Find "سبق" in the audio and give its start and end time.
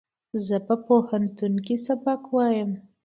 1.85-2.21